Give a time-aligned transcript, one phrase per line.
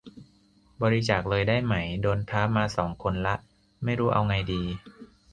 [0.81, 3.35] บริจาคเลยได้ไหม โดนท้ามาสองคนละ
[3.83, 4.63] ไม่รู้เอาไงดี